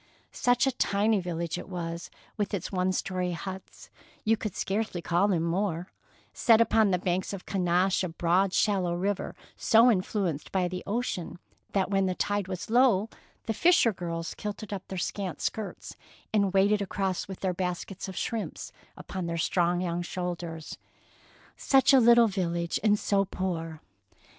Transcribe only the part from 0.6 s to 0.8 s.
a